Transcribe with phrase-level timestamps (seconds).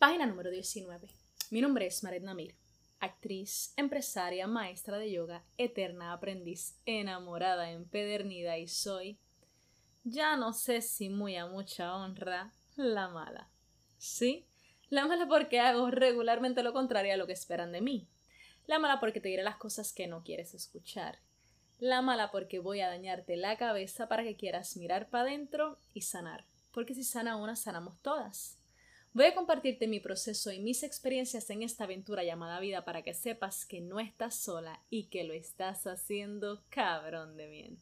[0.00, 1.10] Página número 19.
[1.50, 2.54] Mi nombre es Maret Namir,
[3.00, 9.18] actriz, empresaria, maestra de yoga, eterna aprendiz, enamorada, empedernida y soy,
[10.02, 13.50] ya no sé si muy a mucha honra, la mala.
[13.98, 14.46] ¿Sí?
[14.88, 18.08] La mala porque hago regularmente lo contrario a lo que esperan de mí.
[18.66, 21.18] La mala porque te diré las cosas que no quieres escuchar.
[21.78, 26.00] La mala porque voy a dañarte la cabeza para que quieras mirar para adentro y
[26.00, 26.46] sanar.
[26.72, 28.59] Porque si sana una, sanamos todas.
[29.12, 33.12] Voy a compartirte mi proceso y mis experiencias en esta aventura llamada vida para que
[33.12, 37.78] sepas que no estás sola y que lo estás haciendo cabrón de bien.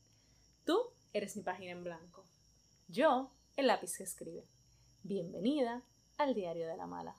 [0.65, 0.79] Tú
[1.13, 2.25] eres mi página en blanco.
[2.89, 4.47] Yo, el lápiz que escribe.
[5.03, 5.83] Bienvenida
[6.17, 7.15] al diario de la mala.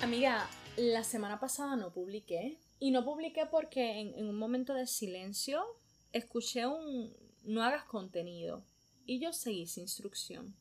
[0.00, 2.58] Amiga, la semana pasada no publiqué.
[2.78, 5.62] Y no publiqué porque en, un momento de silencio
[6.12, 7.12] escuché un
[7.44, 8.62] no hagas contenido
[9.06, 10.54] y yo seguí esa instrucción.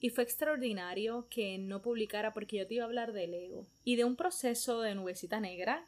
[0.00, 3.96] Y fue extraordinario que no publicara porque yo te iba a hablar del ego y
[3.96, 5.86] de un proceso de nubecita negra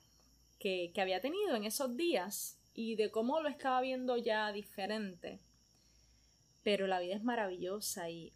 [0.59, 5.41] que, que había tenido en esos días y de cómo lo estaba viendo ya diferente.
[6.65, 8.33] Pero la vida es maravillosa y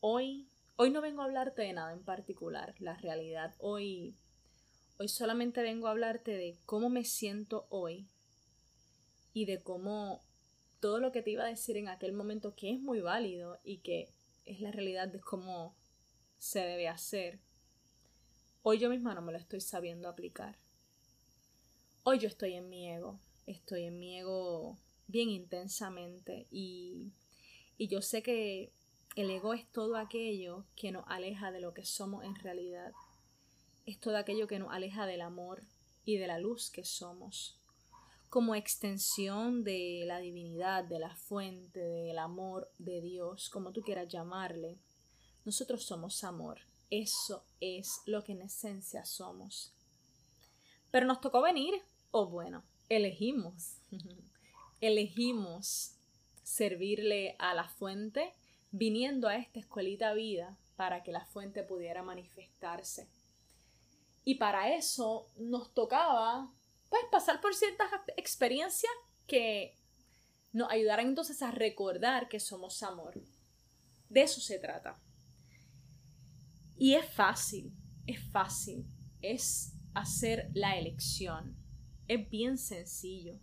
[0.00, 3.54] hoy, hoy no vengo a hablarte de nada en particular, la realidad.
[3.58, 4.16] Hoy,
[4.98, 8.08] hoy solamente vengo a hablarte de cómo me siento hoy
[9.32, 10.22] y de cómo
[10.80, 13.78] todo lo que te iba a decir en aquel momento, que es muy válido y
[13.78, 14.12] que
[14.44, 15.76] es la realidad de cómo
[16.38, 17.38] se debe hacer,
[18.62, 20.58] hoy yo misma no me lo estoy sabiendo aplicar.
[22.02, 27.12] Hoy yo estoy en mi ego, estoy en mi ego bien intensamente y,
[27.78, 28.72] y yo sé que
[29.14, 32.92] el ego es todo aquello que nos aleja de lo que somos en realidad.
[33.86, 35.62] Es todo aquello que nos aleja del amor
[36.04, 37.61] y de la luz que somos
[38.32, 44.08] como extensión de la divinidad, de la fuente, del amor de Dios, como tú quieras
[44.08, 44.78] llamarle.
[45.44, 46.60] Nosotros somos amor.
[46.88, 49.74] Eso es lo que en esencia somos.
[50.90, 51.74] Pero nos tocó venir,
[52.10, 53.76] o bueno, elegimos.
[54.80, 55.96] elegimos
[56.42, 58.32] servirle a la fuente
[58.70, 63.10] viniendo a esta escuelita vida para que la fuente pudiera manifestarse.
[64.24, 66.50] Y para eso nos tocaba
[66.92, 67.88] pues pasar por ciertas
[68.18, 68.92] experiencias
[69.26, 69.78] que
[70.52, 73.18] nos ayudarán entonces a recordar que somos amor.
[74.10, 75.00] De eso se trata.
[76.76, 77.72] Y es fácil,
[78.06, 78.84] es fácil,
[79.22, 81.56] es hacer la elección.
[82.08, 83.40] Es bien sencillo.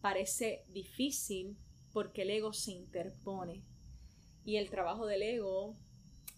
[0.00, 1.58] Parece difícil
[1.92, 3.64] porque el ego se interpone.
[4.44, 5.74] Y el trabajo del ego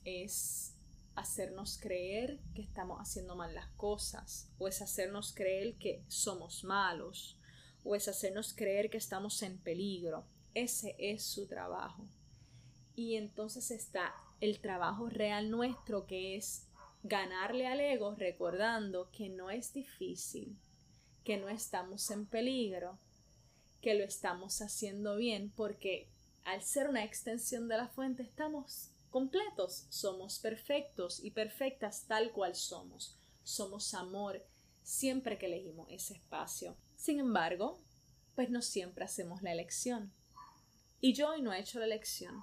[0.07, 0.70] es
[1.15, 7.37] hacernos creer que estamos haciendo mal las cosas, o es hacernos creer que somos malos,
[7.85, 10.25] o es hacernos creer que estamos en peligro.
[10.55, 12.07] Ese es su trabajo.
[12.95, 16.67] Y entonces está el trabajo real nuestro que es
[17.03, 20.57] ganarle al ego recordando que no es difícil,
[21.25, 22.99] que no estamos en peligro,
[23.81, 26.09] que lo estamos haciendo bien porque
[26.45, 32.55] al ser una extensión de la fuente estamos completos, somos perfectos y perfectas tal cual
[32.55, 33.17] somos.
[33.43, 34.45] Somos amor
[34.83, 36.77] siempre que elegimos ese espacio.
[36.97, 37.81] Sin embargo,
[38.35, 40.13] pues no siempre hacemos la elección.
[41.01, 42.43] Y yo hoy no he hecho la elección.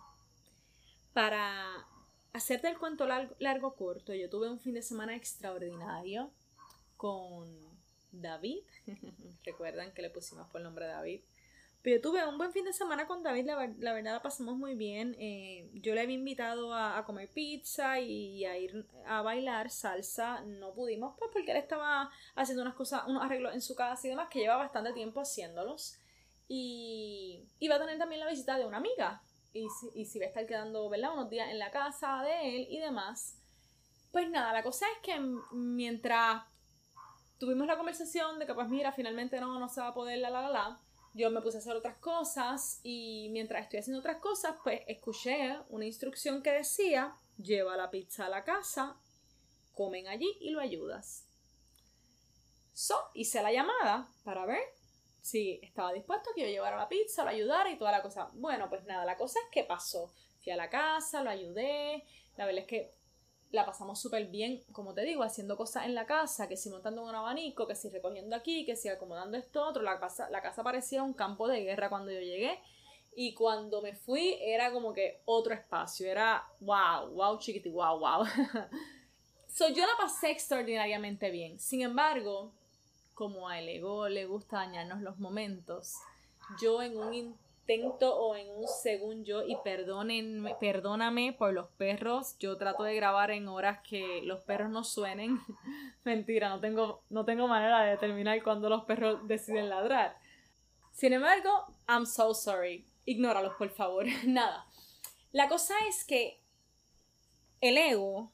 [1.13, 1.87] Para
[2.33, 6.31] hacerte el cuento largo, largo corto, yo tuve un fin de semana extraordinario
[6.95, 7.47] con
[8.11, 8.63] David.
[9.43, 11.21] Recuerdan que le pusimos por nombre David.
[11.87, 15.15] Pero tuve un buen fin de semana con David, la, verdad pasamos muy bien.
[15.19, 20.41] Eh, yo le había invitado a, comer pizza y a ir a bailar salsa.
[20.41, 24.09] No pudimos, pues porque él estaba haciendo unas cosas, unos arreglos en su casa y
[24.09, 25.97] demás, que lleva bastante tiempo haciéndolos.
[26.49, 29.21] Y iba a tener también la visita de una amiga.
[29.53, 31.13] Y y si va a estar quedando, ¿verdad?
[31.13, 33.39] Unos días en la casa de él y demás.
[34.11, 35.17] Pues nada, la cosa es que
[35.53, 36.43] mientras
[37.37, 40.29] tuvimos la conversación de que, pues mira, finalmente no, no se va a poder la
[40.29, 40.81] la la la
[41.17, 45.57] yo me puse a hacer otras cosas y mientras estoy haciendo otras cosas, pues escuché
[45.69, 48.95] una instrucción que decía, lleva la pizza a la casa,
[49.73, 51.27] comen allí y lo ayudas.
[52.71, 54.61] So, hice la llamada para ver
[55.19, 58.29] si estaba dispuesto a que yo llevara la pizza, lo ayudara y toda la cosa.
[58.33, 60.13] Bueno, pues nada, la cosa es que pasó.
[60.43, 62.05] Fui a la casa, lo ayudé.
[62.35, 62.93] La verdad es que
[63.51, 67.03] la pasamos súper bien, como te digo, haciendo cosas en la casa, que si montando
[67.03, 69.83] un abanico, que si recogiendo aquí, que si acomodando esto otro.
[69.83, 72.59] La casa, la casa parecía un campo de guerra cuando yo llegué.
[73.15, 76.07] Y cuando me fui era como que otro espacio.
[76.07, 78.25] Era wow, wow, chiquiti, wow, wow.
[79.47, 81.59] so, yo la pasé extraordinariamente bien.
[81.59, 82.51] Sin embargo,
[83.15, 85.95] como a el ego le gusta dañarnos los momentos,
[86.61, 87.35] yo en un
[87.67, 92.37] intento o en un según yo y perdóname por los perros.
[92.39, 95.39] Yo trato de grabar en horas que los perros no suenen.
[96.05, 100.17] Mentira, no tengo, no tengo manera de determinar cuándo los perros deciden ladrar.
[100.93, 102.85] Sin embargo, I'm so sorry.
[103.05, 104.05] Ignóralos, por favor.
[104.25, 104.65] Nada.
[105.33, 106.41] La cosa es que
[107.59, 108.31] el ego,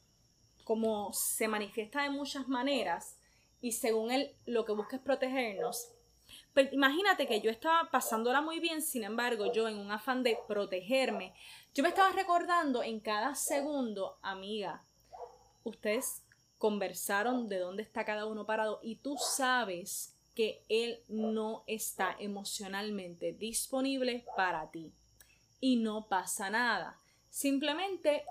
[0.62, 3.18] como se manifiesta de muchas maneras,
[3.60, 5.88] y según él lo que busca es protegernos,
[6.72, 11.34] imagínate que yo estaba pasándola muy bien, sin embargo, yo en un afán de protegerme,
[11.74, 14.84] yo me estaba recordando en cada segundo, amiga,
[15.64, 16.22] ustedes
[16.58, 23.32] conversaron de dónde está cada uno parado y tú sabes que él no está emocionalmente
[23.32, 24.92] disponible para ti.
[25.60, 26.98] Y no pasa nada.
[27.30, 28.24] Simplemente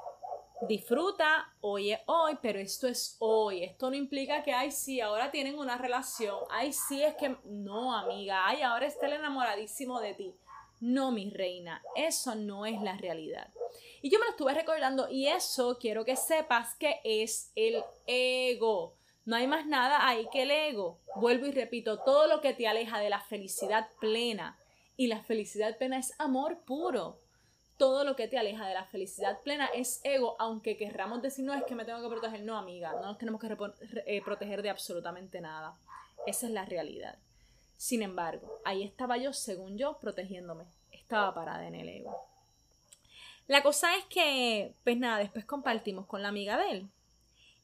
[0.68, 3.64] disfruta, hoy es hoy, pero esto es hoy.
[3.64, 6.38] Esto no implica que, ay, sí, ahora tienen una relación.
[6.50, 10.36] Ay, sí, es que, no, amiga, ay, ahora está el enamoradísimo de ti.
[10.80, 13.54] No, mi reina, eso no es la realidad.
[14.02, 18.96] Y yo me lo estuve recordando y eso quiero que sepas que es el ego.
[19.26, 21.00] No hay más nada ahí que el ego.
[21.16, 24.60] Vuelvo y repito, todo lo que te aleja de la felicidad plena.
[24.98, 27.23] Y la felicidad plena es amor puro
[27.78, 31.54] todo lo que te aleja de la felicidad plena es ego, aunque querramos decir, no,
[31.54, 32.44] es que me tengo que proteger.
[32.44, 33.56] No, amiga, no nos tenemos que
[34.06, 35.78] eh, proteger de absolutamente nada.
[36.26, 37.18] Esa es la realidad.
[37.76, 40.66] Sin embargo, ahí estaba yo, según yo, protegiéndome.
[40.92, 42.16] Estaba parada en el ego.
[43.48, 46.90] La cosa es que, pues nada, después compartimos con la amiga de él.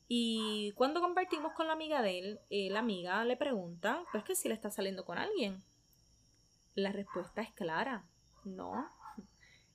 [0.07, 4.35] Y cuando compartimos con la amiga de él, eh, la amiga le pregunta, pues que
[4.35, 5.63] si le está saliendo con alguien.
[6.73, 8.06] La respuesta es clara,
[8.44, 8.89] no,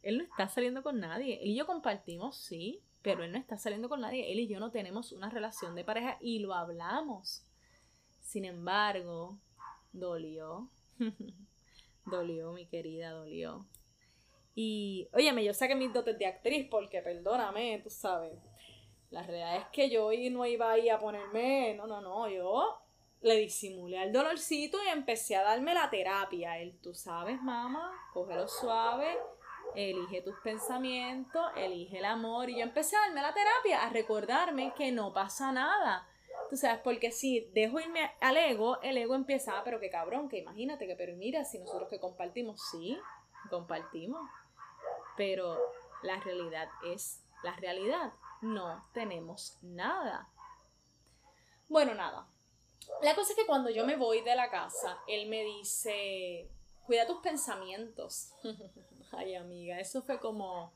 [0.05, 1.43] él no está saliendo con nadie.
[1.43, 4.31] Él y yo compartimos, sí, pero él no está saliendo con nadie.
[4.31, 7.45] Él y yo no tenemos una relación de pareja y lo hablamos.
[8.21, 9.39] Sin embargo,
[9.93, 10.69] dolió.
[12.07, 13.67] dolió, mi querida, dolió.
[14.55, 18.39] Y, óyeme, yo saqué mis dotes de actriz porque, perdóname, tú sabes.
[19.11, 22.81] La realidad es que yo no iba ahí a ponerme, no, no, no, yo
[23.21, 26.59] le disimulé el dolorcito y empecé a darme la terapia.
[26.59, 29.17] Él, tú sabes, mamá, cógelo suave,
[29.75, 32.51] elige tus pensamientos, elige el amor.
[32.51, 36.09] Y yo empecé a darme la terapia, a recordarme que no pasa nada.
[36.51, 40.29] Tú sabes, porque si dejo irme al ego, el ego empieza, ah, pero qué cabrón,
[40.29, 42.99] que imagínate que, pero mira, si nosotros que compartimos, sí,
[43.51, 44.29] compartimos.
[45.17, 45.59] Pero
[46.03, 48.13] la realidad es la realidad.
[48.43, 50.29] No tenemos nada.
[51.69, 52.29] Bueno, nada.
[53.03, 56.51] La cosa es que cuando yo me voy de la casa, él me dice,
[56.87, 58.33] cuida tus pensamientos.
[59.17, 60.73] Ay, amiga, eso fue como,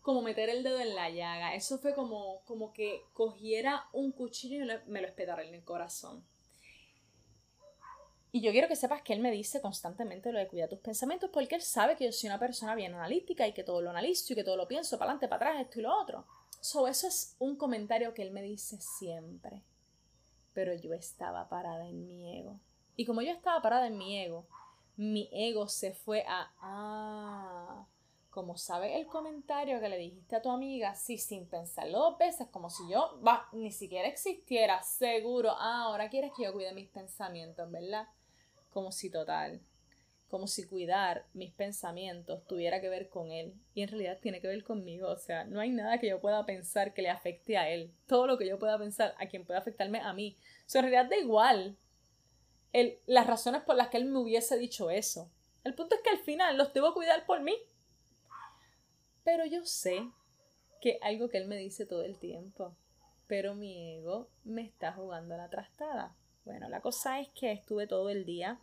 [0.00, 1.54] como meter el dedo en la llaga.
[1.54, 6.24] Eso fue como, como que cogiera un cuchillo y me lo espetara en el corazón.
[8.30, 11.30] Y yo quiero que sepas que él me dice constantemente lo de cuidar tus pensamientos
[11.32, 14.32] porque él sabe que yo soy una persona bien analítica y que todo lo analizo
[14.32, 16.26] y que todo lo pienso para adelante, para atrás, esto y lo otro.
[16.60, 19.62] So, eso es un comentario que él me dice siempre.
[20.52, 22.60] Pero yo estaba parada en mi ego.
[22.96, 24.46] Y como yo estaba parada en mi ego,
[24.96, 27.57] mi ego se fue a, ah,
[28.38, 32.46] como sabes el comentario que le dijiste a tu amiga, sí, sin pensarlo dos veces,
[32.52, 36.88] como si yo va, ni siquiera existiera, seguro, ah, ahora quieres que yo cuide mis
[36.88, 38.06] pensamientos, ¿verdad?
[38.70, 39.60] Como si total,
[40.28, 44.46] como si cuidar mis pensamientos tuviera que ver con él y en realidad tiene que
[44.46, 47.68] ver conmigo, o sea, no hay nada que yo pueda pensar que le afecte a
[47.68, 50.78] él, todo lo que yo pueda pensar a quien pueda afectarme a mí, o sea,
[50.82, 51.76] en realidad da igual,
[53.06, 55.28] las razones por las que él me hubiese dicho eso.
[55.64, 57.56] El punto es que al final los debo cuidar por mí.
[59.30, 60.10] Pero yo sé
[60.80, 62.74] que algo que él me dice todo el tiempo.
[63.26, 66.16] Pero mi ego me está jugando la trastada.
[66.46, 68.58] Bueno, la cosa es que estuve todo el día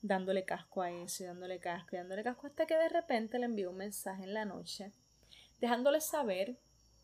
[0.00, 3.44] dándole casco a eso y dándole casco y dándole casco hasta que de repente le
[3.44, 4.90] envió un mensaje en la noche
[5.60, 6.56] dejándole saber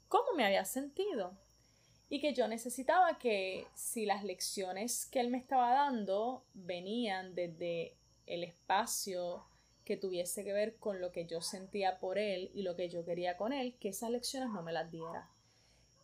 [0.09, 1.37] cómo me había sentido
[2.09, 7.99] y que yo necesitaba que si las lecciones que él me estaba dando venían desde
[8.25, 9.45] el espacio
[9.85, 13.05] que tuviese que ver con lo que yo sentía por él y lo que yo
[13.05, 15.29] quería con él, que esas lecciones no me las diera.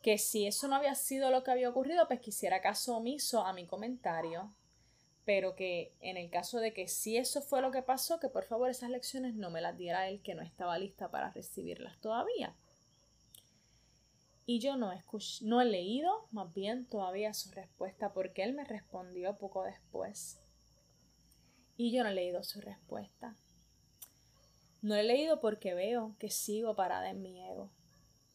[0.02, 3.52] Que si eso no había sido lo que había ocurrido, pues quisiera caso omiso a
[3.52, 4.54] mi comentario,
[5.24, 8.44] pero que en el caso de que si eso fue lo que pasó, que por
[8.44, 12.54] favor esas lecciones no me las diera él, que no estaba lista para recibirlas todavía.
[14.44, 14.92] Y yo no,
[15.42, 20.40] no he leído más bien todavía su respuesta porque él me respondió poco después.
[21.76, 23.36] Y yo no he leído su respuesta.
[24.82, 27.68] No he leído porque veo que sigo parada en mi ego,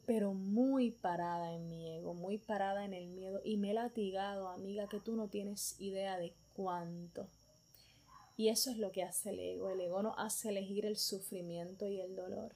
[0.05, 4.49] pero muy parada en mi ego, muy parada en el miedo y me he latigado,
[4.49, 7.27] amiga, que tú no tienes idea de cuánto.
[8.37, 9.69] Y eso es lo que hace el ego.
[9.69, 12.51] El ego nos hace elegir el sufrimiento y el dolor.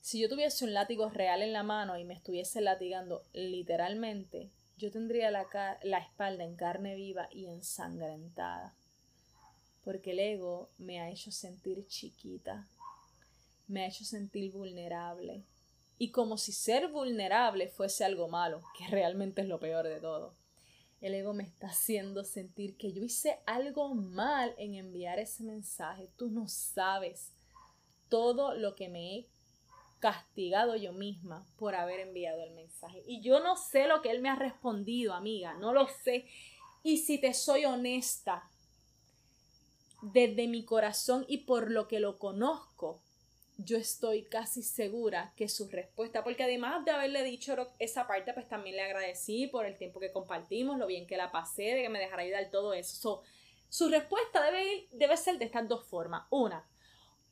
[0.00, 4.90] Si yo tuviese un látigo real en la mano y me estuviese latigando literalmente, yo
[4.90, 5.46] tendría la,
[5.82, 8.74] la espalda en carne viva y ensangrentada.
[9.84, 12.66] Porque el ego me ha hecho sentir chiquita,
[13.72, 15.42] me ha hecho sentir vulnerable.
[15.98, 20.34] Y como si ser vulnerable fuese algo malo, que realmente es lo peor de todo.
[21.00, 26.08] El ego me está haciendo sentir que yo hice algo mal en enviar ese mensaje.
[26.16, 27.32] Tú no sabes
[28.08, 29.26] todo lo que me he
[30.00, 33.02] castigado yo misma por haber enviado el mensaje.
[33.06, 36.26] Y yo no sé lo que él me ha respondido, amiga, no lo sé.
[36.82, 38.48] Y si te soy honesta,
[40.02, 43.00] desde mi corazón y por lo que lo conozco,
[43.64, 48.48] yo estoy casi segura que su respuesta, porque además de haberle dicho esa parte, pues
[48.48, 51.88] también le agradecí por el tiempo que compartimos, lo bien que la pasé, de que
[51.88, 53.22] me dejara ayudar todo eso.
[53.68, 56.26] su respuesta debe, debe ser de estas dos formas.
[56.30, 56.66] Una,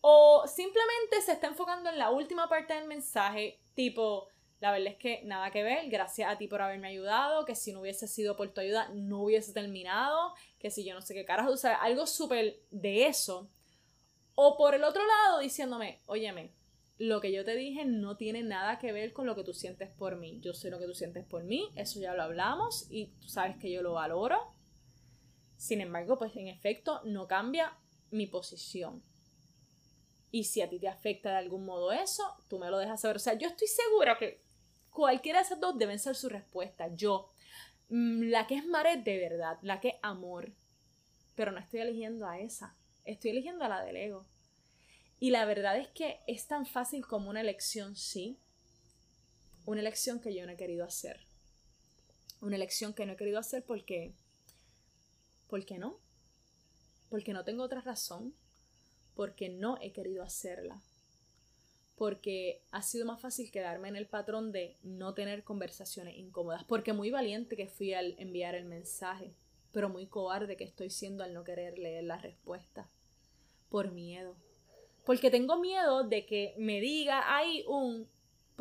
[0.00, 4.28] o simplemente se está enfocando en la última parte del mensaje, tipo,
[4.60, 7.72] la verdad es que nada que ver, gracias a ti por haberme ayudado, que si
[7.72, 11.24] no hubiese sido por tu ayuda no hubiese terminado, que si yo no sé qué
[11.24, 13.48] carajo, o sea, algo súper de eso.
[14.42, 16.50] O por el otro lado diciéndome, óyeme,
[16.96, 19.90] lo que yo te dije no tiene nada que ver con lo que tú sientes
[19.90, 20.40] por mí.
[20.40, 23.58] Yo sé lo que tú sientes por mí, eso ya lo hablamos y tú sabes
[23.58, 24.54] que yo lo valoro.
[25.58, 27.76] Sin embargo, pues en efecto no cambia
[28.10, 29.02] mi posición.
[30.30, 33.16] Y si a ti te afecta de algún modo eso, tú me lo dejas saber.
[33.16, 34.40] O sea, yo estoy segura que
[34.88, 36.88] cualquiera de esas dos deben ser su respuesta.
[36.94, 37.28] Yo,
[37.90, 40.50] mm, la que es Maret de verdad, la que es amor.
[41.34, 42.74] Pero no estoy eligiendo a esa.
[43.10, 44.24] Estoy eligiendo a la del ego.
[45.18, 48.38] Y la verdad es que es tan fácil como una elección, sí.
[49.66, 51.18] Una elección que yo no he querido hacer.
[52.40, 54.14] Una elección que no he querido hacer porque...
[55.48, 55.98] ¿Por qué no?
[57.08, 58.32] Porque no tengo otra razón
[59.16, 60.80] porque no he querido hacerla.
[61.96, 66.62] Porque ha sido más fácil quedarme en el patrón de no tener conversaciones incómodas.
[66.62, 69.34] Porque muy valiente que fui al enviar el mensaje,
[69.72, 72.88] pero muy cobarde que estoy siendo al no querer leer la respuesta.
[73.70, 74.36] Por miedo.
[75.06, 78.06] Porque tengo miedo de que me diga hay un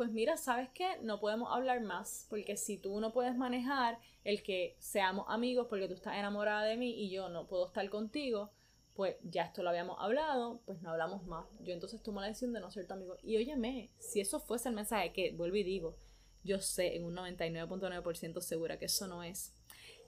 [0.00, 0.96] pues mira, ¿sabes qué?
[1.02, 5.88] No podemos hablar más, porque si tú no puedes manejar el que seamos amigos porque
[5.88, 8.50] tú estás enamorada de mí y yo no puedo estar contigo,
[8.94, 11.44] pues ya esto lo habíamos hablado, pues no hablamos más.
[11.60, 13.18] Yo entonces tomo la decisión de no ser tu amigo.
[13.22, 15.96] Y óyeme, si eso fuese el mensaje que vuelvo y digo,
[16.44, 19.52] yo sé en un 99.9% segura que eso no es.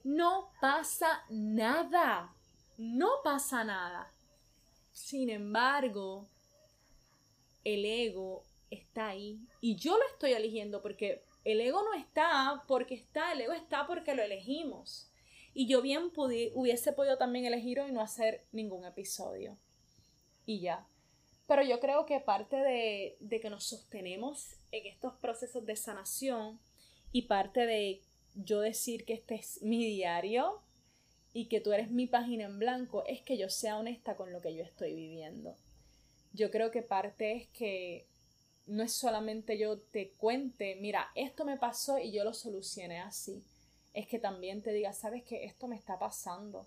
[0.04, 2.34] No pasa nada.
[2.78, 4.10] No pasa nada.
[4.92, 6.28] Sin embargo,
[7.64, 9.40] el ego está ahí.
[9.60, 13.86] Y yo lo estoy eligiendo porque el ego no está porque está, el ego está
[13.86, 15.10] porque lo elegimos.
[15.54, 19.58] Y yo bien hubiese podido también elegir hoy no hacer ningún episodio.
[20.46, 20.86] Y ya.
[21.46, 26.58] Pero yo creo que parte de, de que nos sostenemos en estos procesos de sanación
[27.10, 28.00] y parte de
[28.34, 30.62] yo decir que este es mi diario
[31.32, 34.40] y que tú eres mi página en blanco es que yo sea honesta con lo
[34.40, 35.56] que yo estoy viviendo.
[36.32, 38.06] Yo creo que parte es que
[38.66, 43.42] no es solamente yo te cuente, mira, esto me pasó y yo lo solucioné así
[43.94, 46.66] es que también te diga, sabes que esto me está pasando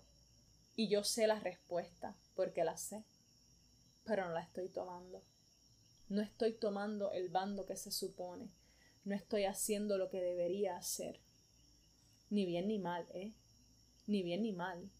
[0.76, 3.02] y yo sé la respuesta porque la sé,
[4.04, 5.22] pero no la estoy tomando.
[6.08, 8.48] No estoy tomando el bando que se supone.
[9.04, 11.18] No estoy haciendo lo que debería hacer.
[12.30, 13.32] Ni bien ni mal, ¿eh?
[14.06, 14.90] Ni bien ni mal.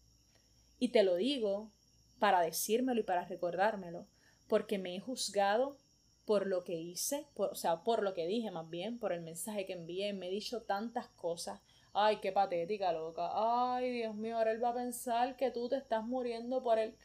[0.79, 1.71] Y te lo digo
[2.19, 4.05] para decírmelo y para recordármelo,
[4.47, 5.77] porque me he juzgado
[6.25, 9.65] por lo que hice, o sea, por lo que dije más bien, por el mensaje
[9.65, 11.61] que envié, me he dicho tantas cosas,
[11.99, 13.31] Ay, qué patética, loca.
[13.33, 16.95] Ay, Dios mío, ahora él va a pensar que tú te estás muriendo por él.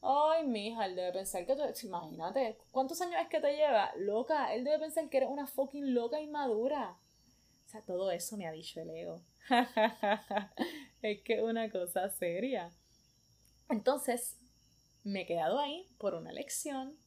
[0.00, 1.62] Ay, mija, él debe pensar que tú.
[1.86, 3.92] Imagínate, ¿cuántos años es que te lleva?
[3.98, 6.96] Loca, él debe pensar que eres una fucking loca inmadura.
[7.66, 9.20] O sea, todo eso me ha dicho el ego.
[11.02, 12.72] es que una cosa seria.
[13.68, 14.36] Entonces,
[15.04, 16.98] me he quedado ahí por una lección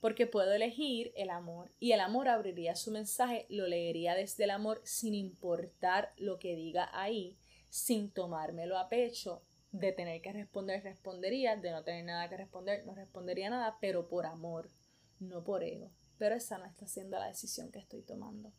[0.00, 4.50] porque puedo elegir el amor y el amor abriría su mensaje, lo leería desde el
[4.50, 7.36] amor sin importar lo que diga ahí,
[7.70, 12.86] sin tomármelo a pecho, de tener que responder, respondería, de no tener nada que responder,
[12.86, 14.70] no respondería nada, pero por amor,
[15.18, 15.90] no por ego.
[16.18, 18.52] Pero esa no está siendo la decisión que estoy tomando.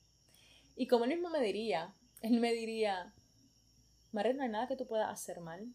[0.76, 3.14] Y como él mismo me diría, él me diría,
[4.12, 5.68] María, no hay nada que tú puedas hacer mal.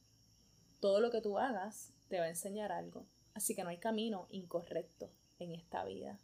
[0.81, 3.07] Todo lo que tú hagas te va a enseñar algo.
[3.35, 6.19] Así que no hay camino incorrecto en esta vida.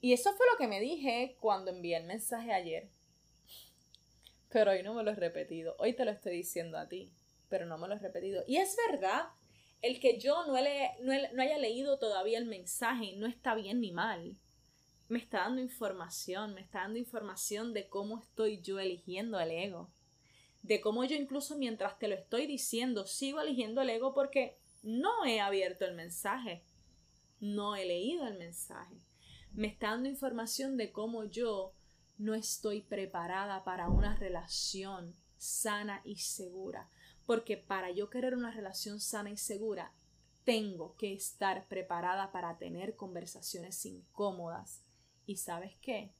[0.00, 2.88] Y eso fue lo que me dije cuando envié el mensaje ayer.
[4.48, 7.12] Pero hoy no me lo he repetido, hoy te lo estoy diciendo a ti.
[7.48, 8.44] pero no me lo he repetido.
[8.46, 9.24] Y es verdad,
[9.82, 14.36] el que yo no, no haya leído todavía el mensaje no está bien ni mal.
[15.08, 19.90] Me está dando información, me está dando información de cómo estoy yo eligiendo el ego.
[20.62, 25.24] De cómo yo incluso mientras te lo estoy diciendo sigo eligiendo el ego porque no
[25.24, 26.62] he abierto el mensaje.
[27.40, 28.94] No he leído el mensaje.
[29.52, 31.72] Me está dando información de cómo yo
[32.18, 36.88] no estoy preparada para una relación sana y segura.
[37.26, 39.92] Porque para yo querer una relación sana y segura,
[40.44, 44.82] tengo que estar preparada para tener conversaciones incómodas.
[45.26, 46.10] ¿Y sabes qué?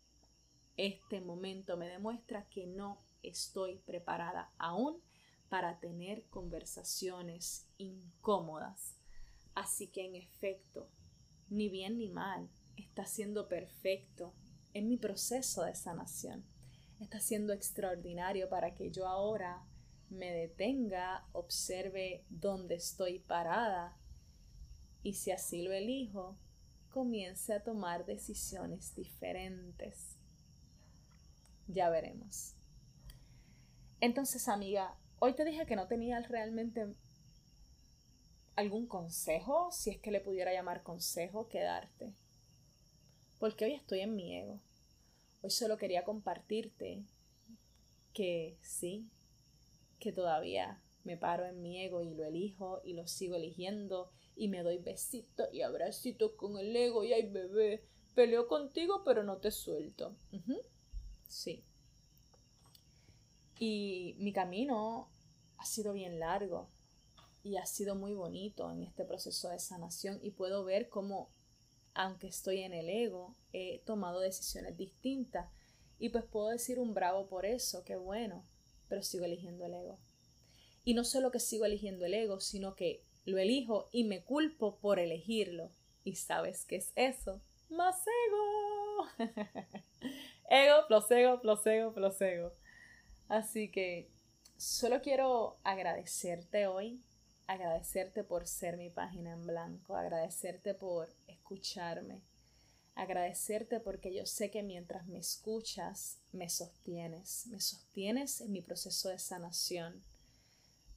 [0.76, 5.00] Este momento me demuestra que no estoy preparada aún
[5.48, 8.96] para tener conversaciones incómodas.
[9.54, 10.88] Así que en efecto,
[11.48, 14.32] ni bien ni mal, está siendo perfecto
[14.74, 16.44] en mi proceso de sanación.
[17.00, 19.64] Está siendo extraordinario para que yo ahora
[20.08, 23.96] me detenga, observe dónde estoy parada
[25.02, 26.36] y si así lo elijo,
[26.90, 30.16] comience a tomar decisiones diferentes.
[31.68, 32.54] Ya veremos.
[34.00, 36.86] Entonces, amiga, hoy te dije que no tenía realmente
[38.56, 42.14] algún consejo, si es que le pudiera llamar consejo, que darte.
[43.38, 44.58] Porque hoy estoy en mi ego.
[45.42, 47.02] Hoy solo quería compartirte
[48.14, 49.06] que sí,
[49.98, 54.48] que todavía me paro en mi ego y lo elijo y lo sigo eligiendo y
[54.48, 59.38] me doy besitos y abracitos con el ego y ay bebé, peleo contigo pero no
[59.38, 60.14] te suelto.
[61.28, 61.64] Sí.
[63.62, 65.10] Y mi camino
[65.58, 66.70] ha sido bien largo
[67.44, 71.28] y ha sido muy bonito en este proceso de sanación y puedo ver cómo,
[71.92, 75.50] aunque estoy en el ego, he tomado decisiones distintas
[75.98, 78.42] y pues puedo decir un bravo por eso, qué bueno,
[78.88, 79.98] pero sigo eligiendo el ego.
[80.82, 84.78] Y no solo que sigo eligiendo el ego, sino que lo elijo y me culpo
[84.78, 85.70] por elegirlo.
[86.02, 87.42] ¿Y sabes qué es eso?
[87.68, 89.30] Más ego.
[90.48, 92.52] ego plus ego plus ego plus ego.
[93.30, 94.10] Así que
[94.58, 97.02] solo quiero agradecerte hoy
[97.50, 102.22] agradecerte por ser mi página en blanco, agradecerte por escucharme,
[102.94, 109.08] agradecerte porque yo sé que mientras me escuchas, me sostienes, me sostienes en mi proceso
[109.08, 110.00] de sanación,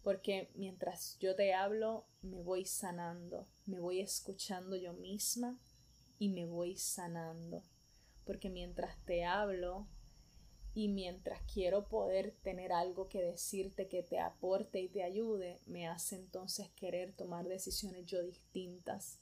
[0.03, 5.57] porque mientras yo te hablo, me voy sanando, me voy escuchando yo misma
[6.19, 7.63] y me voy sanando,
[8.25, 9.87] porque mientras te hablo,
[10.75, 15.87] y mientras quiero poder tener algo que decirte que te aporte y te ayude, me
[15.87, 19.19] hace entonces querer tomar decisiones yo distintas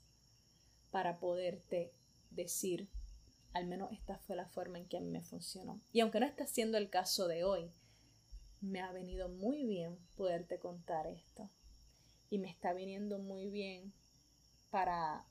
[0.92, 1.92] para poderte
[2.30, 2.90] decir,
[3.54, 5.82] al menos esta fue la forma en que a mí me funcionó.
[5.92, 7.70] Y aunque no está siendo el caso de hoy,
[8.62, 11.50] me ha venido muy bien poderte contar esto.
[12.30, 13.92] Y me está viniendo muy bien
[14.70, 15.26] para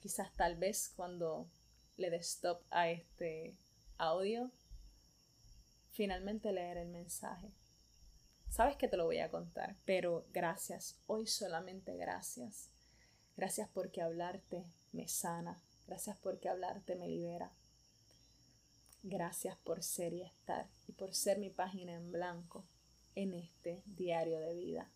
[0.00, 1.48] quizás tal vez cuando
[1.96, 3.54] le dé stop a este
[3.98, 4.50] audio
[6.00, 7.52] finalmente leer el mensaje.
[8.48, 12.70] Sabes que te lo voy a contar, pero gracias, hoy solamente gracias.
[13.36, 17.52] Gracias porque hablarte me sana, gracias porque hablarte me libera.
[19.02, 22.64] Gracias por ser y estar y por ser mi página en blanco
[23.14, 24.90] en este diario de vida.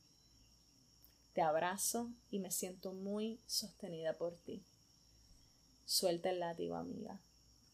[1.34, 4.64] Te abrazo y me siento muy sostenida por ti.
[5.84, 7.20] Suelta el látigo, amiga.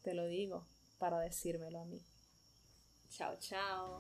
[0.02, 0.66] Te lo digo
[0.98, 2.02] para decírmelo a mí.
[3.10, 3.98] Tchau, tchau.